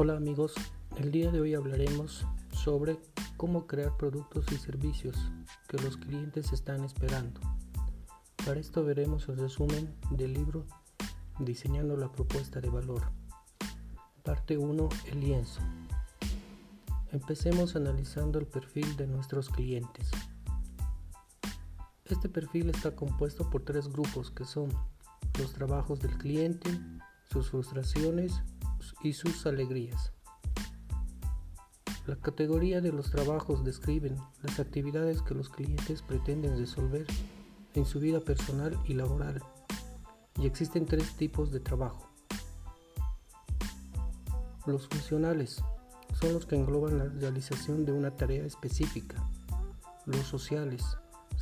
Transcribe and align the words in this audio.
Hola 0.00 0.14
amigos, 0.14 0.54
el 0.96 1.10
día 1.10 1.32
de 1.32 1.40
hoy 1.40 1.54
hablaremos 1.54 2.24
sobre 2.52 3.00
cómo 3.36 3.66
crear 3.66 3.96
productos 3.96 4.46
y 4.52 4.56
servicios 4.56 5.16
que 5.66 5.76
los 5.78 5.96
clientes 5.96 6.52
están 6.52 6.84
esperando. 6.84 7.40
Para 8.46 8.60
esto 8.60 8.84
veremos 8.84 9.28
el 9.28 9.38
resumen 9.38 9.92
del 10.12 10.34
libro 10.34 10.64
Diseñando 11.40 11.96
la 11.96 12.12
propuesta 12.12 12.60
de 12.60 12.70
valor. 12.70 13.10
Parte 14.22 14.56
1. 14.56 14.88
El 15.06 15.20
lienzo. 15.20 15.62
Empecemos 17.10 17.74
analizando 17.74 18.38
el 18.38 18.46
perfil 18.46 18.96
de 18.96 19.08
nuestros 19.08 19.48
clientes. 19.48 20.12
Este 22.04 22.28
perfil 22.28 22.70
está 22.70 22.94
compuesto 22.94 23.50
por 23.50 23.64
tres 23.64 23.88
grupos 23.88 24.30
que 24.30 24.44
son 24.44 24.68
los 25.40 25.52
trabajos 25.54 25.98
del 25.98 26.16
cliente, 26.18 26.70
sus 27.32 27.50
frustraciones 27.50 28.44
y 29.02 29.12
sus 29.12 29.46
alegrías. 29.46 30.12
La 32.06 32.16
categoría 32.16 32.80
de 32.80 32.90
los 32.90 33.10
trabajos 33.10 33.64
describen 33.64 34.16
las 34.42 34.58
actividades 34.60 35.20
que 35.20 35.34
los 35.34 35.50
clientes 35.50 36.00
pretenden 36.00 36.56
resolver 36.56 37.06
en 37.74 37.84
su 37.84 38.00
vida 38.00 38.20
personal 38.20 38.78
y 38.86 38.94
laboral. 38.94 39.42
Y 40.40 40.46
existen 40.46 40.86
tres 40.86 41.16
tipos 41.16 41.50
de 41.50 41.60
trabajo. 41.60 42.08
Los 44.66 44.88
funcionales 44.88 45.62
son 46.20 46.32
los 46.32 46.46
que 46.46 46.56
engloban 46.56 46.98
la 46.98 47.04
realización 47.04 47.84
de 47.84 47.92
una 47.92 48.16
tarea 48.16 48.44
específica. 48.44 49.22
Los 50.06 50.26
sociales 50.26 50.82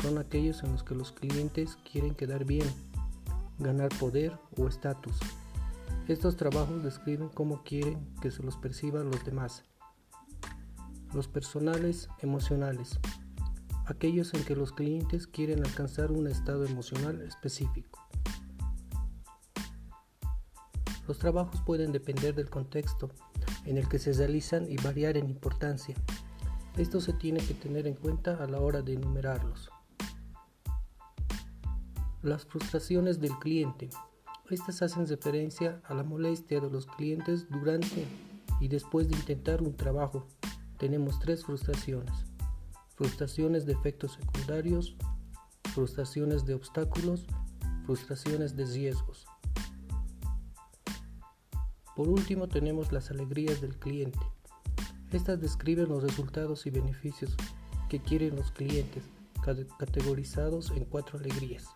son 0.00 0.18
aquellos 0.18 0.62
en 0.62 0.72
los 0.72 0.82
que 0.82 0.94
los 0.94 1.12
clientes 1.12 1.76
quieren 1.90 2.14
quedar 2.14 2.44
bien, 2.44 2.66
ganar 3.58 3.90
poder 3.98 4.38
o 4.56 4.66
estatus. 4.66 5.18
Estos 6.06 6.36
trabajos 6.36 6.82
describen 6.82 7.30
cómo 7.30 7.62
quieren 7.62 8.14
que 8.20 8.30
se 8.30 8.42
los 8.42 8.58
perciban 8.58 9.10
los 9.10 9.24
demás. 9.24 9.64
Los 11.14 11.28
personales 11.28 12.10
emocionales, 12.18 12.98
aquellos 13.86 14.34
en 14.34 14.44
que 14.44 14.54
los 14.54 14.72
clientes 14.72 15.26
quieren 15.26 15.64
alcanzar 15.64 16.12
un 16.12 16.26
estado 16.26 16.66
emocional 16.66 17.22
específico. 17.22 18.06
Los 21.08 21.18
trabajos 21.18 21.62
pueden 21.64 21.90
depender 21.90 22.34
del 22.34 22.50
contexto 22.50 23.10
en 23.64 23.78
el 23.78 23.88
que 23.88 23.98
se 23.98 24.12
realizan 24.12 24.70
y 24.70 24.76
variar 24.76 25.16
en 25.16 25.30
importancia. 25.30 25.94
Esto 26.76 27.00
se 27.00 27.14
tiene 27.14 27.40
que 27.40 27.54
tener 27.54 27.86
en 27.86 27.94
cuenta 27.94 28.44
a 28.44 28.46
la 28.46 28.60
hora 28.60 28.82
de 28.82 28.92
enumerarlos. 28.92 29.70
Las 32.20 32.44
frustraciones 32.44 33.20
del 33.20 33.38
cliente 33.38 33.88
estas 34.50 34.82
hacen 34.82 35.06
referencia 35.06 35.80
a 35.84 35.94
la 35.94 36.02
molestia 36.02 36.60
de 36.60 36.68
los 36.68 36.86
clientes 36.86 37.48
durante 37.48 38.06
y 38.60 38.68
después 38.68 39.08
de 39.08 39.16
intentar 39.16 39.62
un 39.62 39.74
trabajo. 39.74 40.26
Tenemos 40.78 41.18
tres 41.18 41.44
frustraciones. 41.44 42.12
Frustraciones 42.94 43.64
de 43.64 43.72
efectos 43.72 44.12
secundarios, 44.12 44.96
frustraciones 45.72 46.44
de 46.44 46.54
obstáculos, 46.54 47.26
frustraciones 47.86 48.54
de 48.54 48.66
riesgos. 48.66 49.26
Por 51.96 52.08
último 52.08 52.46
tenemos 52.46 52.92
las 52.92 53.10
alegrías 53.10 53.60
del 53.62 53.78
cliente. 53.78 54.18
Estas 55.10 55.40
describen 55.40 55.88
los 55.88 56.02
resultados 56.02 56.66
y 56.66 56.70
beneficios 56.70 57.34
que 57.88 58.00
quieren 58.00 58.36
los 58.36 58.50
clientes, 58.52 59.04
categorizados 59.78 60.70
en 60.72 60.84
cuatro 60.84 61.18
alegrías 61.18 61.74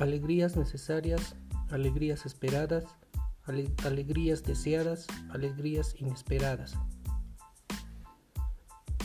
alegrías 0.00 0.56
necesarias, 0.56 1.36
alegrías 1.68 2.24
esperadas, 2.24 2.84
alegrías 3.84 4.42
deseadas, 4.42 5.06
alegrías 5.30 5.94
inesperadas. 5.98 6.74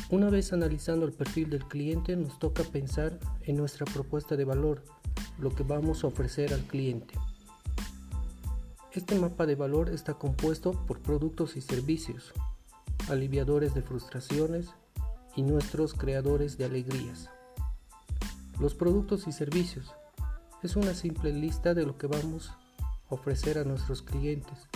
Una 0.09 0.29
vez 0.29 0.53
analizando 0.53 1.05
el 1.05 1.11
perfil 1.11 1.49
del 1.49 1.65
cliente, 1.67 2.15
nos 2.15 2.39
toca 2.39 2.63
pensar 2.63 3.19
en 3.41 3.57
nuestra 3.57 3.85
propuesta 3.85 4.37
de 4.37 4.45
valor, 4.45 4.83
lo 5.37 5.49
que 5.49 5.63
vamos 5.63 6.03
a 6.03 6.07
ofrecer 6.07 6.53
al 6.53 6.61
cliente. 6.61 7.15
Este 8.93 9.19
mapa 9.19 9.45
de 9.45 9.55
valor 9.55 9.89
está 9.89 10.13
compuesto 10.13 10.71
por 10.85 11.01
productos 11.01 11.57
y 11.57 11.61
servicios, 11.61 12.31
aliviadores 13.09 13.73
de 13.73 13.81
frustraciones 13.81 14.69
y 15.35 15.41
nuestros 15.41 15.93
creadores 15.93 16.57
de 16.57 16.63
alegrías. 16.63 17.29
Los 18.61 18.75
productos 18.75 19.27
y 19.27 19.33
servicios 19.33 19.93
es 20.65 20.75
una 20.75 20.95
simple 20.95 21.31
lista 21.31 21.75
de 21.75 21.85
lo 21.85 21.95
que 21.95 22.07
vamos 22.07 22.49
a 22.49 23.13
ofrecer 23.13 23.59
a 23.59 23.63
nuestros 23.63 24.01
clientes. 24.01 24.67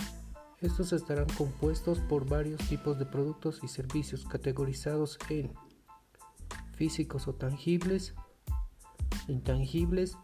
Estos 0.60 0.92
estarán 0.92 1.26
compuestos 1.36 1.98
por 1.98 2.28
varios 2.28 2.60
tipos 2.68 2.96
de 2.96 3.06
productos 3.06 3.58
y 3.64 3.68
servicios 3.68 4.24
categorizados 4.24 5.18
en 5.28 5.52
físicos 6.74 7.26
o 7.26 7.34
tangibles, 7.34 8.14
intangibles, 9.26 10.16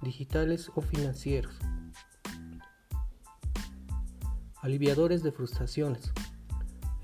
digitales 0.00 0.72
o 0.74 0.80
financieros. 0.80 1.58
Aliviadores 4.62 5.22
de 5.22 5.32
frustraciones. 5.32 6.10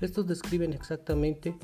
Estos 0.01 0.25
describen 0.25 0.73
exactamente 0.73 1.55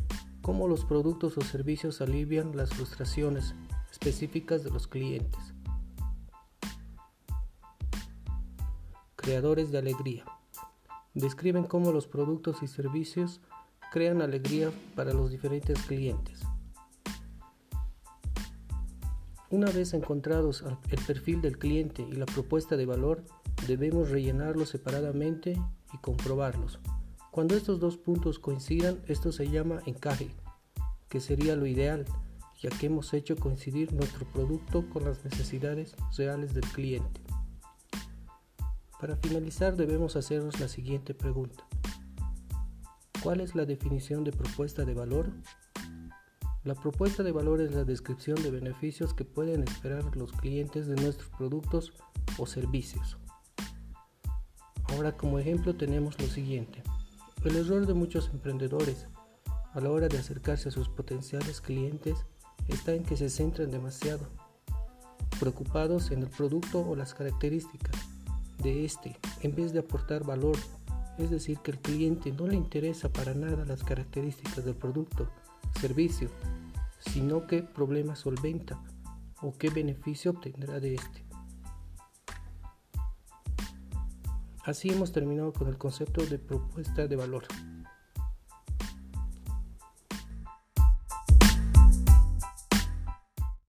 cómo 0.43 0.67
los 0.67 0.85
productos 0.85 1.39
o 1.39 1.41
servicios 1.41 2.01
alivian 2.01 2.55
las 2.55 2.69
frustraciones 2.69 3.55
específicas 3.89 4.63
de 4.63 4.69
los 4.69 4.85
clientes. 4.87 5.54
Creadores 9.25 9.71
de 9.71 9.79
alegría. 9.79 10.23
Describen 11.15 11.63
cómo 11.63 11.91
los 11.91 12.05
productos 12.05 12.61
y 12.61 12.67
servicios 12.67 13.41
crean 13.91 14.21
alegría 14.21 14.69
para 14.95 15.13
los 15.13 15.31
diferentes 15.31 15.81
clientes. 15.81 16.41
Una 19.49 19.71
vez 19.71 19.95
encontrados 19.95 20.63
el 20.91 21.03
perfil 21.05 21.41
del 21.41 21.57
cliente 21.57 22.03
y 22.03 22.11
la 22.11 22.27
propuesta 22.27 22.77
de 22.77 22.85
valor, 22.85 23.23
debemos 23.67 24.11
rellenarlos 24.11 24.69
separadamente 24.69 25.59
y 25.91 25.97
comprobarlos. 25.97 26.79
Cuando 27.31 27.55
estos 27.55 27.79
dos 27.79 27.97
puntos 27.97 28.37
coincidan, 28.37 28.99
esto 29.07 29.31
se 29.31 29.49
llama 29.49 29.81
encaje, 29.87 30.29
que 31.09 31.19
sería 31.19 31.55
lo 31.55 31.65
ideal, 31.65 32.05
ya 32.61 32.69
que 32.69 32.85
hemos 32.85 33.11
hecho 33.15 33.35
coincidir 33.37 33.91
nuestro 33.91 34.27
producto 34.27 34.87
con 34.87 35.05
las 35.05 35.25
necesidades 35.25 35.95
reales 36.15 36.53
del 36.53 36.65
cliente. 36.65 37.24
Para 39.05 39.17
finalizar 39.17 39.75
debemos 39.75 40.15
hacernos 40.15 40.59
la 40.59 40.67
siguiente 40.67 41.13
pregunta. 41.13 41.63
¿Cuál 43.21 43.39
es 43.39 43.53
la 43.53 43.67
definición 43.67 44.23
de 44.23 44.31
propuesta 44.31 44.83
de 44.83 44.95
valor? 44.95 45.29
La 46.63 46.73
propuesta 46.73 47.21
de 47.21 47.31
valor 47.31 47.61
es 47.61 47.75
la 47.75 47.83
descripción 47.83 48.41
de 48.41 48.49
beneficios 48.49 49.13
que 49.13 49.23
pueden 49.23 49.61
esperar 49.61 50.17
los 50.17 50.31
clientes 50.31 50.87
de 50.87 50.95
nuestros 50.95 51.29
productos 51.37 51.93
o 52.39 52.47
servicios. 52.47 53.19
Ahora 54.85 55.15
como 55.15 55.37
ejemplo 55.37 55.75
tenemos 55.75 56.19
lo 56.19 56.25
siguiente. 56.25 56.81
El 57.43 57.57
error 57.57 57.85
de 57.85 57.93
muchos 57.93 58.31
emprendedores 58.33 59.05
a 59.73 59.81
la 59.81 59.91
hora 59.91 60.07
de 60.07 60.17
acercarse 60.17 60.69
a 60.69 60.71
sus 60.71 60.89
potenciales 60.89 61.61
clientes 61.61 62.25
está 62.69 62.95
en 62.95 63.03
que 63.03 63.17
se 63.17 63.29
centran 63.29 63.69
demasiado, 63.69 64.27
preocupados 65.39 66.09
en 66.09 66.23
el 66.23 66.29
producto 66.29 66.81
o 66.81 66.95
las 66.95 67.13
características 67.13 68.14
de 68.65 68.83
este 68.83 69.17
en 69.41 69.55
vez 69.55 69.71
de 69.71 69.79
aportar 69.79 70.25
valor. 70.25 70.57
Es 71.17 71.29
decir, 71.29 71.59
que 71.59 71.71
al 71.71 71.79
cliente 71.79 72.33
no 72.33 72.47
le 72.47 72.55
interesa 72.55 73.07
para 73.07 73.33
nada 73.33 73.63
las 73.63 73.83
características 73.83 74.65
del 74.65 74.75
producto, 74.75 75.29
servicio, 75.79 76.29
sino 76.99 77.47
qué 77.47 77.63
problema 77.63 78.17
solventa 78.17 78.81
o 79.41 79.53
qué 79.57 79.69
beneficio 79.69 80.31
obtendrá 80.31 80.81
de 80.81 80.95
este. 80.95 81.23
Así 84.65 84.89
hemos 84.89 85.11
terminado 85.11 85.53
con 85.53 85.67
el 85.67 85.77
concepto 85.77 86.25
de 86.25 86.39
propuesta 86.39 87.07
de 87.07 87.15
valor. 87.15 87.45